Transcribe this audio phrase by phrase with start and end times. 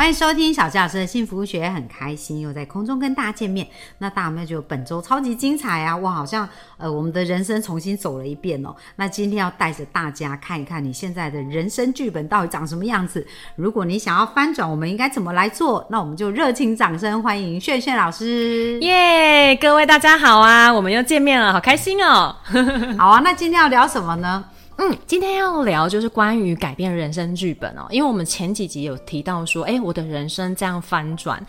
[0.00, 3.68] 欢迎收听小纪老师的幸福学，很开心又在空中跟大家见面。
[3.98, 5.94] 那大家有没有觉得本周超级精彩啊？
[5.98, 8.74] 哇，好像呃我们的人生重新走了一遍哦。
[8.96, 13.26] 那今天要带着大家看一看你现在的人生剧本到底长什么样子。
[13.56, 15.86] 如果你想要翻转，我们应该怎么来做？
[15.90, 18.80] 那我们就热情掌声欢迎炫炫老师。
[18.80, 22.34] 耶，各位大家好啊，我们又见面了，好开心哦。
[22.96, 24.46] 好啊，那今天要聊什么呢？
[24.82, 31.44] 嗯，今天要聊就是关于改变人生剧本哦，因为我们前几集有提到说，哎，我的人生这样翻转。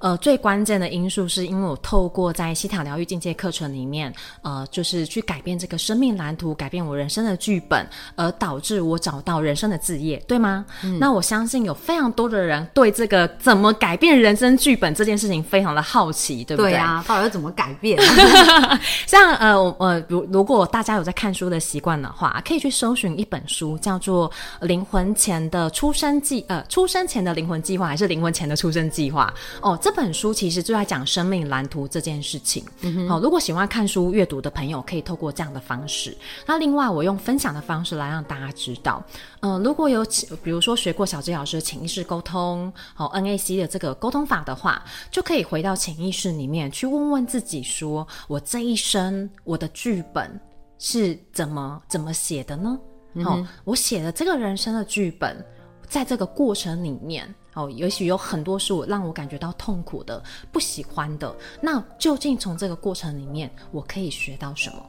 [0.00, 4.12] 呃，最关键的因素是因为我透过在西塔疗愈境界课程里面，
[4.42, 10.64] 呃，就是去改变这个生命蓝图，改变我人生的剧本，而导致我找到人生的置业，对吗？
[10.84, 16.72] 嗯那我相信有非常多的人对这个怎么改变人生剧本这件事情非常的好奇，对不对？
[16.72, 17.98] 对啊，到底要怎么改变？
[19.06, 24.30] 像呃呃，如如果大家有在看书的习惯的话，可以去搜寻一本书，叫做
[24.66, 29.32] 《灵魂前的出生计》呃，出生前的灵魂计划，还是灵魂前的出生计划？
[29.60, 29.76] 哦。
[29.87, 32.64] 这本书其实就在讲生命蓝图这件事情。
[33.08, 36.16] 好，如果喜欢看书阅读的朋友，可以透过这样的方式。
[36.46, 39.02] 那另外，我用分享的方式来让大家知道。
[39.40, 40.04] 嗯，如果有
[40.42, 50.40] 比如说学过小杰老师的潜意识沟通，好 NAC 的这个沟通法的话，就可以回到潜意识里面去问问自己：说我这一生我的剧本
[50.78, 52.78] 是怎么怎么写的呢？
[53.24, 55.44] 好，我写的这个人生的剧本，
[55.88, 57.34] 在这个过程里面。
[57.54, 60.22] 哦，也许有很多是我让我感觉到痛苦的、
[60.52, 61.34] 不喜欢的。
[61.60, 64.86] 那究竟从这个过程里面，我可以学到什么？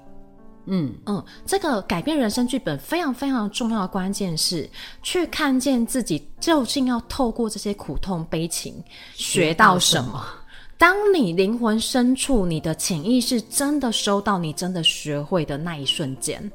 [0.66, 4.70] 嗯嗯，这个改变人生剧本非常非常重要的关键是
[5.02, 8.76] 去看见自己究竟要透过这些苦痛悲情
[9.16, 10.24] 学到什么。
[10.78, 16.52] 当你灵魂深处、你的潜意识真的收到你真的学会的那一瞬间，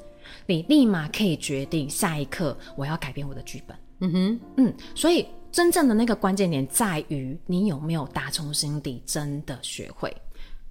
[0.47, 3.76] 你立马可以决定下一刻我要改变我的剧本。
[4.00, 5.27] 嗯哼，嗯，所以。
[5.55, 10.12] 真正的那个关键点在于你有没有打从心底真的学会。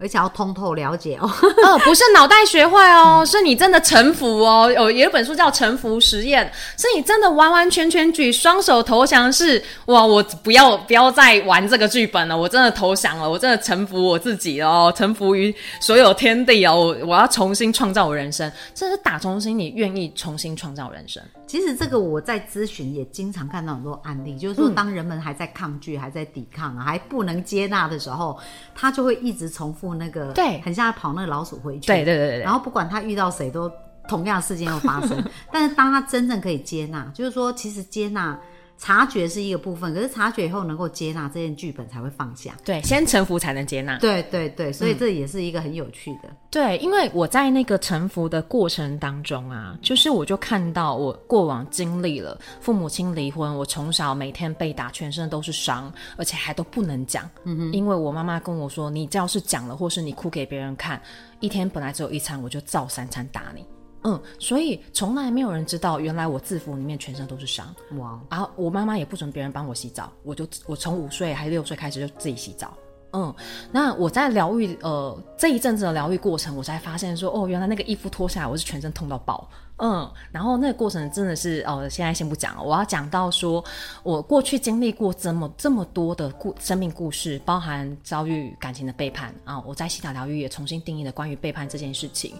[0.03, 4.69] 而且要通透了解哦，哦， 不是脑袋学坏哦，是你真的臣服哦。
[4.69, 6.45] 有有一本书叫《臣服实验》，
[6.81, 21.23] 是你真的完完全全举双手投降，是哇，我不要不要再玩这个剧本了，我真的投降了，我真的臣服我自己哦，臣服于所有天地哦，我我要重新创造我人生，这是打从心里愿意重新创造人生。
[21.47, 28.37] 其实这个我在咨询也经常看到很多案例，就是说当人们还在抗拒、还在抵抗、还不能接纳的时候，
[28.75, 29.92] 他就会一直重复。
[29.93, 32.39] 那个对，很像跑那个老鼠回去，对对对对。
[32.39, 33.71] 然后不管他遇到谁，都
[34.07, 35.23] 同样的事件又发生。
[35.51, 38.39] 但是当他真正可以接纳，就是说，其实接纳。
[38.83, 42.53] 察觉是一个部分，可是察觉以后能够接纳这件剧本才会放下。
[42.65, 43.97] 对，先臣服才能接纳。
[43.99, 46.29] 对对对，所以这也是一个很有趣的。
[46.51, 57.23] 对，因为我在那个臣服的过程当中啊，就是我就看到我过往经历了父母亲离婚，我从小每天被打，全身都是伤，而且还都不能讲。
[57.45, 61.01] 嗯哼，因为我妈妈跟我说，你要是讲了，或是你哭给别人看，
[61.39, 63.65] 一天本来只有一餐，我就照三餐打你。
[64.03, 67.73] 嗯，所以从来没有人知道，原来我制服里面全身都是伤。
[67.97, 68.19] 哇！
[68.29, 72.73] 然后我妈妈也不准别人帮我洗澡，我就我从五岁还是六岁开始就自己洗澡。
[73.13, 73.33] 嗯，
[73.71, 79.47] 那我在疗愈呃这一阵子的疗愈过程，我才发现说，哦，原来那个衣服脱下来，我是全身痛到爆。
[79.77, 83.63] 嗯，然后那个过程真的是哦，现在先不讲了，我要讲到说，
[84.03, 92.35] 我过去经历过这么这么多的故生命故事，包含遭遇感情的背叛啊，我在西塔疗愈也重新定义了关于背叛这件事情，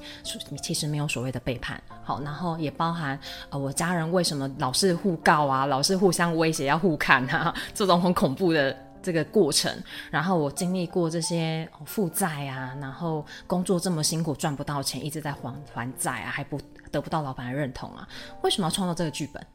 [0.62, 1.82] 其实没有所谓的背叛。
[2.04, 3.20] 好，然后也包含
[3.50, 9.76] 呃，我家人为什么老是互告啊，老是互相威胁要互砍啊， 这种很恐怖的这个过程。
[10.12, 16.60] 然后我经历过这些负债啊，然后工作这么辛苦赚不到钱，一直在还还债啊，还不。
[16.94, 18.08] 得不到老板的认同啊？
[18.44, 19.46] 为什么要创造这个剧本？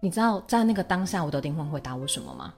[0.00, 2.52] 你知道在那个当下，我的灵魂回答我什么吗？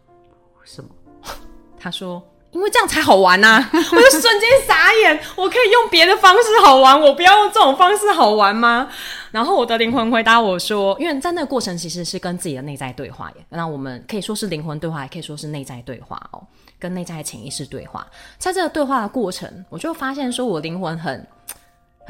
[0.65, 0.91] 什么？
[1.79, 5.19] 他说：“因为这样才好玩呐！” 我就瞬间傻眼。
[5.37, 8.89] 我可以用别的方式好玩，我不要用这种方式好玩吗？
[9.31, 13.47] 然后我的灵魂回答我说：“因为在那个过程其实是跟自己的内在对话耶。
[13.49, 16.43] 那我们可以说是灵魂对话，也可以说是内在对话哦，
[16.79, 18.07] 跟内在的潜意识对话。
[18.37, 21.27] 在这个对话的过程，我就发现说我灵魂很。”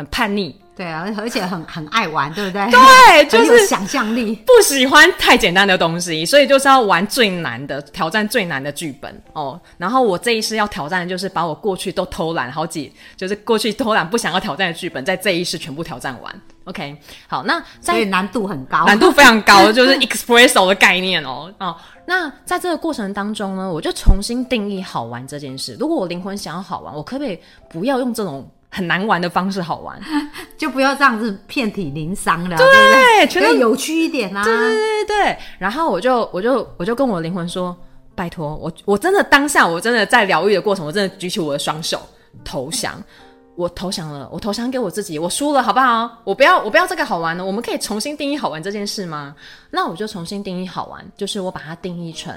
[0.01, 2.67] 很叛逆，对啊，而且很很爱玩，对不对？
[2.73, 9.61] 对， 就是想象力，不喜欢太简单的东西，所以就是要玩最难的，挑战最难的剧本哦。
[9.77, 16.41] 然后我这一世要挑战的就是把我过去都偷懒好几，就是过去偷懒不想要挑战的剧本，在这一世全部挑战完。
[16.65, 16.97] OK，
[17.29, 18.85] 好，那所以在难度很高。
[18.89, 21.53] 难度非常高，就是 expresso 的概念哦。
[21.59, 21.77] 哦，
[22.07, 25.77] 那在这个过程当中呢，我就重新定义好玩这件事。
[25.79, 27.39] 如果我灵魂想要好玩，我可不可以
[27.69, 30.01] 不要用这种很难玩的方式好玩？
[30.57, 33.27] 就不要这样子遍体鳞伤了，对不对？
[33.27, 34.43] 对，全都有趣一点啊。
[34.45, 37.77] 对对对，然后我就我就我就跟我灵魂说，
[38.15, 42.01] 拜托我我真的当下我真的在疗愈的过程，我真的举起我的双手
[42.45, 43.03] 投降。
[43.61, 46.11] 我投降了，我投降给我自己，我输了，好不好？
[46.25, 47.45] 我不要，我不要这个好玩了。
[47.45, 49.37] 我们可以重新定义好玩这件事吗？
[49.71, 52.35] 那我就重新定义好玩，就是我把它定义成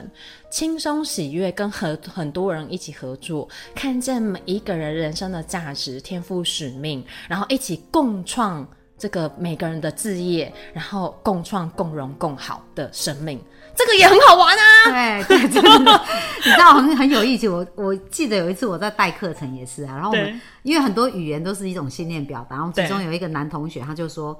[0.51, 8.67] 轻松喜悦，跟很很多人一起合作，看见每一个人人生的价值、天赋、使命，然后一起共创
[8.97, 13.39] 这个每个人的事业，然后共创、共荣、共好的生命，
[13.75, 15.23] 这个也很好玩啊！
[15.27, 16.01] 对对，真的，
[16.45, 17.49] 你知道很很有意思。
[17.49, 24.39] 我我记得有一次我在带课程也是啊，然后我们因为很多语言都是一种信念表达，然后其中有一个男同学他就说。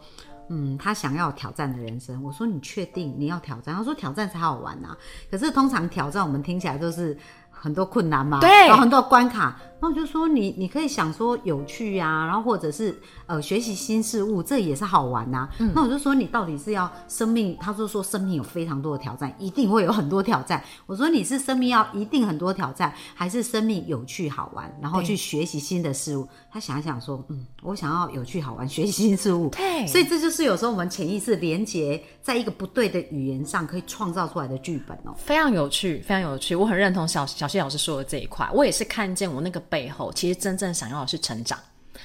[0.49, 2.21] 嗯，他想要挑战的人生。
[2.21, 3.73] 我说你确定你要挑战？
[3.73, 4.95] 他说挑战才好玩啊。
[5.31, 7.17] 可是通常挑战我们听起来都是
[7.63, 9.57] 很多困难嘛，对然后很多关卡。
[9.79, 17.57] 然后我就说你你可以想说有趣啊，然后或者是呃学习新事物，这也是好玩呐、嗯那我就说你到底是要生命？
[17.59, 20.63] 他就说生命有非常多的挑战，一定会有很多挑战。
[20.85, 26.25] 我说你是生命要一定很多挑战，还是生命有趣好玩，然后去学习新的事物？
[26.49, 29.49] 他想一想说，嗯，我想要有趣好玩，学习新事物。
[29.49, 35.13] 对所以这就是有时候我们潜意识连接在一个不对的语言上可以创造出来的剧本哦。
[35.17, 36.55] 非常有趣，非常有趣。
[36.55, 41.57] 我很认同小小谢老师说的这一块，我也是看见我那个背后，其实真正想要的是成长。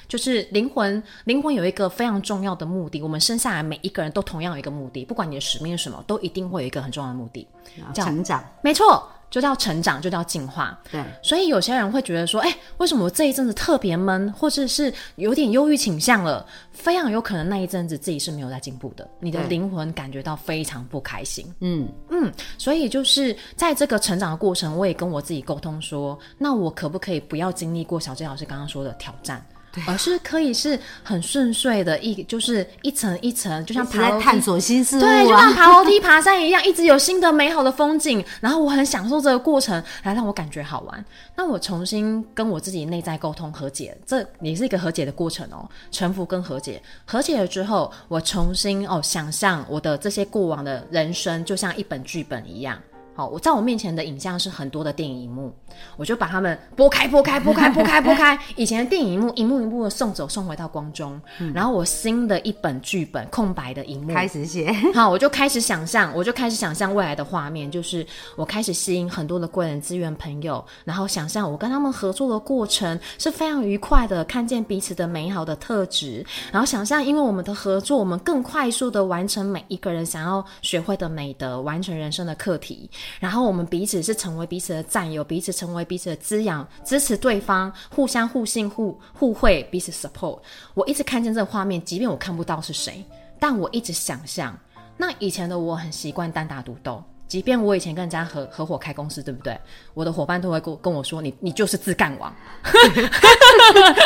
[0.07, 3.01] 就是灵魂，灵魂有一个非常重要的目的。
[3.01, 7.47] 我们生下来每一个人都同样有一个目的，不管你的使命是什么，都一定会有一个很重要的目的。
[7.93, 10.77] 叫成长，没错，就叫成长，就叫进化。
[10.91, 16.45] 对，所以有些人会觉得说，哎、为什么我这一阵子特别闷，或者是有点忧郁倾向了？
[16.71, 21.45] 非常有可能那一阵子自己是没有在进步的，你的灵魂感觉到非常不开心。
[21.59, 29.45] 嗯嗯，所以就是在这个成长的过程，我也跟我自己沟通说，那我可不可以不要经历过小郑老师刚刚说的挑战？
[29.87, 35.53] 而是可以是很顺遂的一，就是一层一层，就像爬楼梯在探索新事物对，就啊像。
[35.53, 41.05] 爬楼梯、爬山一样，一直有新的美好的风景，然后我很享受这个过程，来让我感觉好玩。
[41.35, 46.81] 那我重新跟我自己内在沟通和解，这也是一个和解的过程哦，臣服跟和解。
[47.05, 52.79] 和解了之后，我重新哦想象我的这些过往的人生，就像一本剧本一样。
[53.19, 55.53] 好，我在我面前的影像是很多的电影荧幕，
[55.97, 58.39] 我就把它们拨开、拨开、拨开、拨开、拨开。
[58.55, 61.19] 以前的电影荧幕，一幕一幕的送走，送回到光中。
[61.53, 68.07] 然后我新的一本剧本，空白的荧幕，开始写，好，我就开始想象，我就开始想象未来的画面，就是
[68.37, 82.89] 我开始吸引很多的贵人资源朋友，然后想象我跟他们合作的过程是非常愉快的，看见彼此的美好的特质，然后想象因为我们的合作，我们更快速的完成每一个人想要学会的美德，完成人生的课题，
[83.19, 90.39] 然后我们彼此是成为彼此的战友，彼此成为彼此的滋养，支持对方，互相互信互互惠，彼此 support。
[90.73, 93.03] 我一直看见这个画面，即便我看不到是谁，
[93.39, 94.57] 但我一直想象。
[94.97, 99.57] 那以前的我很习惯单打独斗，即便我以前跟人家合合伙开公司，对不对？
[99.93, 102.33] 我的伙伴都会跟跟我说：“你你就是自干王，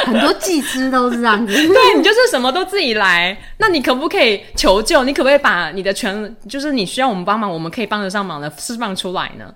[0.05, 1.53] 很多技师都是这样子。
[1.55, 3.35] 对你就是什么都自己来。
[3.57, 5.03] 那你可不可以求救？
[5.05, 9.53] 你可不可以把你的权，就是你需要我们帮忙，我们可以帮得上忙的释放出来呢？”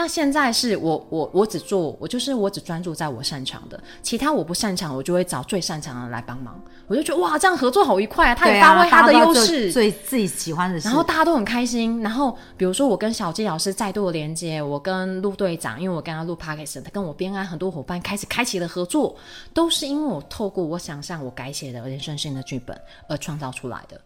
[0.00, 6.58] 那现在是我我我只做，我就是我只专注在我擅长的，其他我不擅长，我就会找最擅长的人来帮忙。
[6.86, 8.34] 我就觉得哇，这样合作好愉快啊！
[8.34, 10.88] 他发啊，挥他的优势，最自己喜欢的事。
[10.88, 12.00] 然后大家都很开心。
[12.00, 19.14] 然后比如说我跟小纪老师再度的连接，我跟陆队长，因为我跟他录 podcast，他跟我边安很多伙伴开始开启了合作，
[19.52, 22.74] 都是因为我透过我想象我改写的人生性的剧本
[23.06, 24.00] 而创造出来的。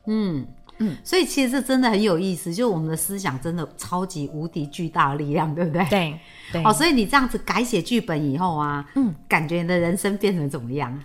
[1.02, 5.84] 所以其实这真的很有意思，就我们的思想真的超级无敌巨大的力量，对不对？
[5.90, 6.20] 对
[6.52, 10.98] 对哦，所以你这样子改写剧本以后啊，嗯，感觉你的人生变成怎么样？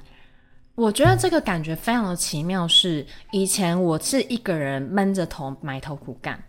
[0.75, 6.41] 我觉得这个感觉非常的奇妙是，以前我是一个人闷着头埋头苦干。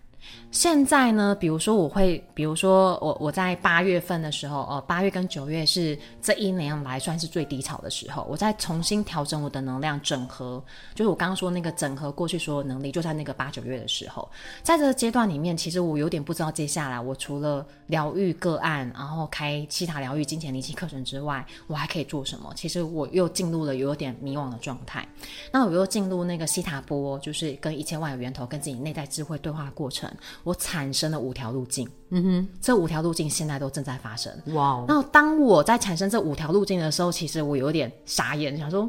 [0.50, 10.62] 现在呢，比如说我会，比如说我我在八月份的时候，呃，八月跟九月是这一年来算是最低潮的时候，我在重新调整我的能量整合，
[10.94, 14.28] 就是我刚刚说那个整合过去所有能力，就在那个八九月的时候，
[14.62, 22.52] 在这个阶段里面，其实我有点不知道接下来我除了疗愈个案，然后开西塔疗愈、金钱离奇课程之外，我还可以做什么？
[22.56, 25.06] 其实我又进入了有点迷惘的状态。
[25.52, 30.09] 那我又进入那个西塔波，就是跟一千万有源头、跟自己内在智慧对话的过程，
[30.42, 31.88] 我产生了五条路径。
[32.10, 34.32] 嗯哼，这五条路径现在都正在发生。
[34.54, 38.88] 哇哦，那当我在产生这五条路径的时候，其实我有点傻眼，想说，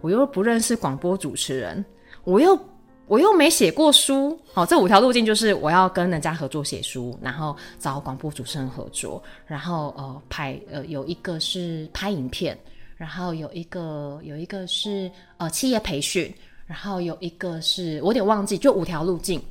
[0.00, 1.84] 我又不认识广播主持人，
[2.22, 2.56] 我又
[3.08, 12.56] 我又没写过书，好，这五条路径就是我要跟人家合作写书，然后找广播主持人合作，然后呃拍呃有一个是拍影片，
[12.96, 16.32] 然后有一个有一个是呃企业培训，
[16.64, 19.42] 然后有一个是我有点忘记，就五条路径。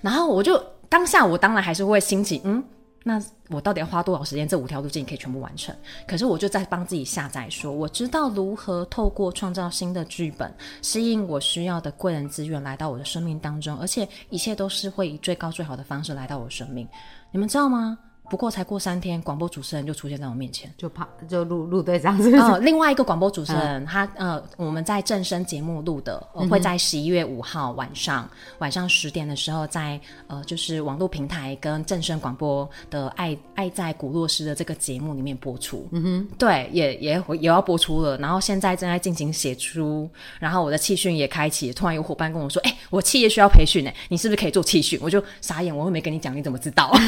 [0.00, 2.62] 然后我就当下我当然还是会兴起，嗯，
[3.04, 4.46] 那我到底要花多少时间？
[4.46, 5.74] 这五条路径可以全部完成？
[6.06, 16.86] 可是我就在帮自己下载说，我知道如何透过创造新的剧本，吸引我需要的贵人资源来到我的生命当中，而且一切都是会以最高最好的方式来到我生命。
[17.30, 17.98] 你们知道吗？
[18.30, 22.42] 不过才过三天，广播主持人就出现在我面前，就怕就陆陆队长是不是？
[22.42, 35.88] 哦，另外一个广播主持人，他呃，我们在正声节目录的，呃会在十一月五号晚上晚上十点的时候，在呃就是网络平台跟正声广播的《爱爱在古洛斯》的这个节目里面播出。
[35.92, 38.18] 嗯哼，对，也也也要播出了。
[38.18, 40.08] 然后现在正在进行写出，
[40.38, 41.72] 然后我的气训也开启。
[41.72, 46.92] 突然有伙伴跟我说：“哎、我企业需要培训呢，你是不是可以做气训？”我就傻眼，我又没跟你讲，你怎么知道？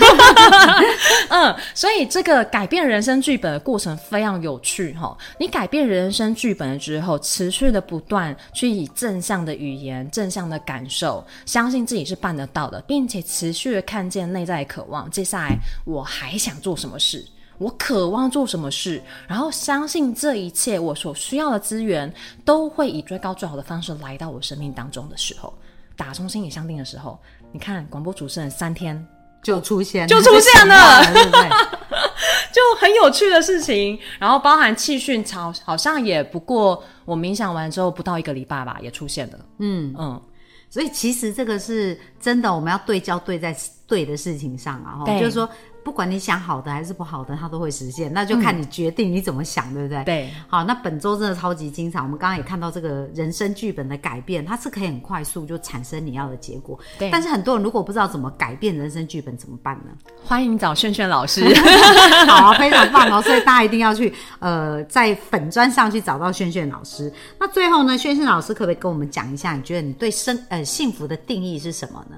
[1.30, 5.16] 嗯，所以这个改变人生剧本的过程非常有趣哈。
[5.38, 15.10] 你改变人生剧本了之后，持续的不断去以正向的语言、正向的感受，相信自己是办得到的，并且持续的看见内在渴望。
[15.10, 17.24] 接下来我还想做什么事？
[17.58, 19.02] 我渴望做什么事？
[19.28, 22.10] 然后相信这一切我所需要的资源
[22.44, 25.52] 都会以最高最好的方式来到我生命当中的时候，
[25.94, 27.18] 打从心里相定的时候，
[27.52, 29.06] 你看广播主持人三天
[29.42, 31.40] 就出现就出现了对不对？
[32.52, 39.38] 就很有趣的事情，然后包含气训好好像也不过我冥想完之后不到一个礼拜吧，也出现了。
[39.58, 40.20] 嗯嗯，
[40.68, 43.56] 所以其实这个是真的，我们要对焦对在
[43.90, 45.50] 对的事情上啊，哈，就是说，
[45.82, 50.04] 不管你想好的还是不好的，它都会实现，那就看你决定你怎么想，对不对？。
[50.04, 51.98] 对，好，那本周真的超级精彩。
[51.98, 56.78] 我们刚刚也看到这个人生剧本的改变，它是可以很快速就产生你要的结果。
[57.00, 59.90] 对但是很多人如果不知道怎么改变人生剧本，怎么办呢？
[60.24, 61.42] 欢迎找炫炫老师。
[62.28, 63.20] 好、非常棒哦！
[63.20, 67.12] 所以大家一定要去呃，在粉砖上去找到炫炫老师。
[67.40, 72.16] 那最后呢，炫炫老师可不可以跟我们讲一下，你觉得你对生呃幸福的定义是什么呢？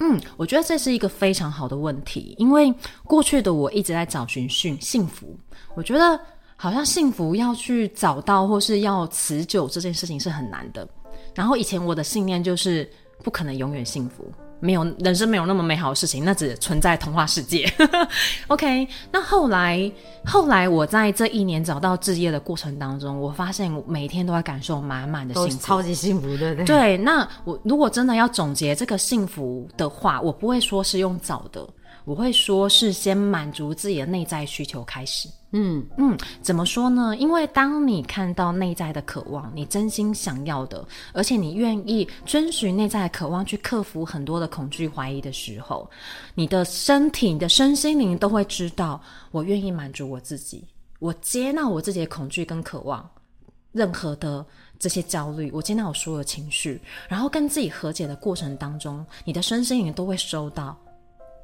[0.00, 2.72] 嗯，我觉得这是一个非常好的问题，因为
[3.04, 5.38] 过去的我一直在找寻幸幸福，
[5.74, 6.18] 我觉得
[6.56, 10.88] 好像幸福要去找到或是要持久这件事情是很难的。
[11.34, 12.90] 然后以前我的信念就是
[13.22, 17.70] 不可能永远幸福，没有人生没有那么美好的事情，那只存在童话世界。
[18.48, 19.90] OK，那后来
[20.24, 26.64] 后来我在这一年找到置业的过程当中，我发现我每天都在感受满满的幸福，超级幸福，对不对？
[26.64, 31.66] 对，那我如果真的要总结这个幸福的话，我不会说是用找的，
[32.10, 35.28] 我会说是先满足自己的内在需求开始。
[35.52, 37.16] 嗯嗯，怎么说呢？
[37.16, 45.88] 因为当你看到内在的渴望，你真心想要的，而且你愿意遵循内在的渴望去克服很多的恐惧、怀疑的时候，
[46.34, 49.00] 你的身体、你的身心灵都会知道，
[49.30, 50.64] 我愿意满足我自己，
[50.98, 53.08] 我接纳我自己的恐惧跟渴望。
[53.70, 54.44] 任何的
[54.80, 60.76] 这些焦虑，我接纳我所有的情绪，然后跟自己和解的过程当中，你的身心灵都会收到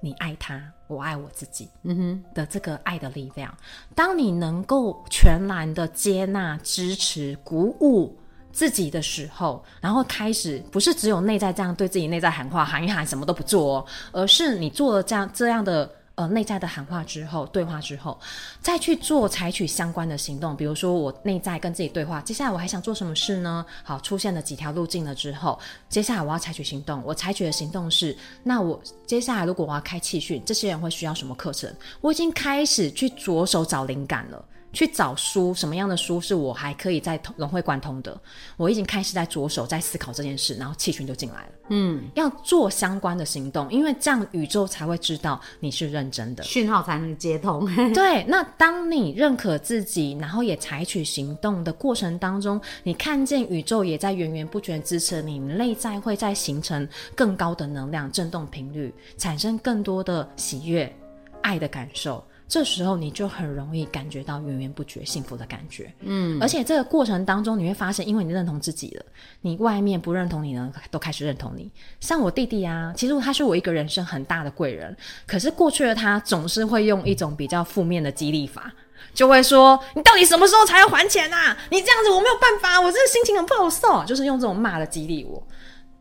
[0.01, 3.53] 你爱他，我爱我自己，嗯哼的这个爱的力量。
[3.95, 8.17] 当你能够全然的接纳、支持、鼓舞
[8.53, 15.91] 自己的时候，然后开始不是只有内在这样对自己内在喊话，喊一喊什么都不做哦，而是你做了这样这样的。
[16.17, 18.19] 呃，内在的喊话之后，对话之后，
[18.61, 20.57] 再去做采取相关的行动。
[20.57, 23.65] 比如说，我内在跟自己对话，接下来我还想做什么事呢？
[23.85, 25.59] 好，出现了几条路径了之后，
[25.91, 27.03] 接下来我要采取行动。
[27.05, 31.71] 我采取的行动是，那我接下来如果我要开气训，这些人会需要什么课程？
[32.01, 34.43] 我已经开始去着手找灵感了。
[34.77, 38.21] 去找书，什么样的书是我还可以在融会贯通的？
[38.59, 41.49] 我已经开始在着手在思考这件事，然后气群就进来了。
[41.71, 46.45] 嗯，要做相关的行动，因为这样宇宙才会知道你是认真的。
[46.45, 47.67] 讯号才能接通。
[47.95, 60.95] 对，那当你认可自己，然后也采取行动的过程当中，你看见宇宙也在源源不绝支持你，你内在会在形成更高的能量振动频率，产生更多的喜悦、
[61.41, 62.23] 爱的感受。
[62.49, 69.05] 这时候你就很容易感觉到源源不绝幸福的感觉，嗯，而且这个过程当中你会发现，因为你认同自己了，
[69.41, 71.69] 你外面不认同你呢，都开始认同你。
[72.01, 78.73] 像我弟弟啊，其实他是我一个人生很大的贵人，可是过去的他总是会用一种比较负面的激励法，
[79.13, 81.57] 就会说你到底什么时候才要还钱啊？
[81.71, 85.43] 你这样子我没有办法，我真的心情很不好受，就是用这种骂的激励我。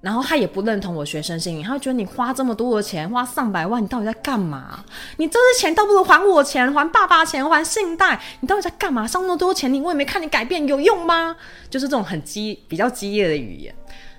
[0.06, 4.86] 然后他也不认同我学生心灵，他会觉得你花这么多的钱，花上百万，你到底在干嘛？
[5.18, 9.08] 你这些钱倒不如还我钱，还爸爸钱，还信贷，你到底在干嘛？
[9.08, 11.36] 上那么多钱，你我也没看你改变，有用吗？
[11.72, 13.74] 就是这种很激比较激烈的语言。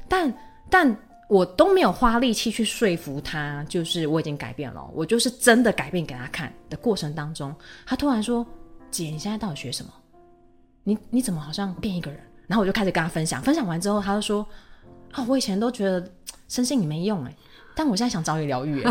[0.09, 0.35] 但
[0.69, 0.97] 但
[1.29, 7.55] 我都没有花力气去说服他，就是我已经改变了，我就是真的改变给他看的过程当中，
[7.87, 8.45] 他突然说
[8.91, 9.93] ：“姐，你现在到底学什么？
[10.83, 14.45] 你你怎么好像变一个人？”然后我就开始跟他分享，分享完之后，他就说
[15.17, 16.03] ：“啊，我以前都觉得
[16.49, 17.35] 生性你没用哎。”
[17.79, 18.81] 但我现在想找你疗愈，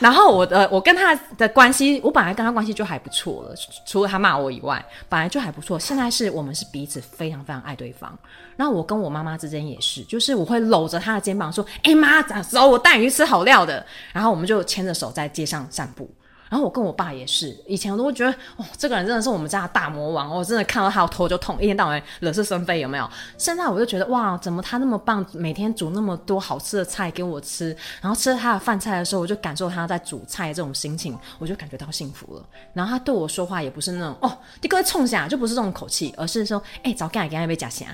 [0.00, 3.54] 然后我的我跟他的关系，我本来跟他关系就还不错了，
[3.86, 5.78] 除了他骂我以外，本来就还不错。
[5.78, 8.14] 现在是我们是彼此非常非常爱对方。
[8.54, 13.82] 然后我跟我妈妈之间也是，就是我会搂着她的肩膀说：“哎妈，走，我带你去吃好料的。”
[14.12, 16.06] 然后我们就牵着手在街上散步。
[16.48, 23.08] 然后我跟我爸也是，以前我都会觉得，哦，这个人真的是我们家的大魔王，我真的看到他我头就痛，一天到晚惹是生非，有没有？
[23.36, 32.46] 现在我就觉得，哇，怎么他那么棒，每天煮那么多好吃的菜给我吃，然后吃他的饭菜的时候，我就感受他在煮菜这种心情，我就感觉到幸福了。
[32.72, 37.86] 然后他对我说话也不是那种，哦，你各位冲下，就不是这种口气，而是说，哎，早干给他一杯假虾，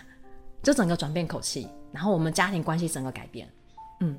[0.63, 3.49] 就整个转变口气，然后我们家庭关系整个改变，
[4.01, 4.17] 嗯。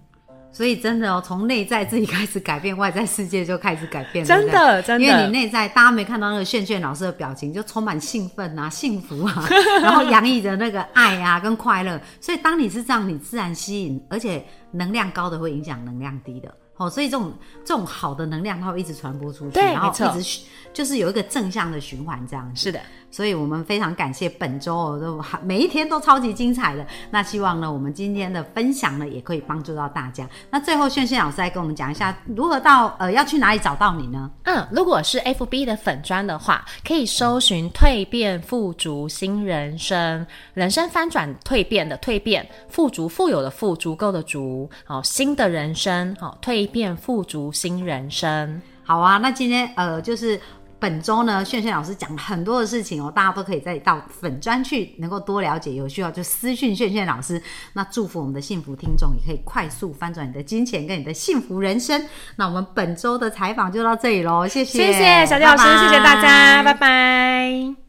[0.56, 4.24] 所以真的哦，从内在自己开始改变，外在世界就开始改变。
[4.24, 9.46] 真的，真的，因为你内在，大家没看到那个炫炫老师的表情，就充满兴奋啊、幸福啊，
[9.84, 12.00] 然后洋溢着那个爱啊跟快乐。
[12.22, 16.50] 所以当你是这样，你自然吸引，而且能量高的会影响能量低的。
[16.78, 20.42] 哦，所以这种这种好的能量，它会一直传播出去，然后一直
[20.74, 22.80] 就是有一个正向的循环，这样是的。
[23.12, 26.86] 所以我们非常感谢本周哦，都每一天都超级精彩的。
[27.12, 30.28] 那希望呢，我们今天的分享呢，也可以帮助到大家。
[30.50, 34.30] 那最后，炫炫老师来跟我们讲一下，如何到呃要去哪里找到你呢？
[34.44, 48.62] 嗯，如果是 FB 的粉砖的话，可以搜寻“蜕变富足新人生”，人生翻转蜕变的蜕变，富足富有的富，足够的足，好新的人生，好蜕变富足新人生。
[48.84, 50.40] 好啊，那今天呃就是。
[50.78, 57.42] 本周呢，炫炫老师讲很多的事情哦，大家都可以再到粉专去能够多了解，有需要就私讯炫炫老师。
[57.74, 62.06] 那祝福我们的幸福听众也可以快速翻转你的金钱跟你的幸福人生。
[62.36, 67.85] 那我们本周的采访就到这里喽，谢谢，谢谢小杰老师，谢谢大家，拜拜。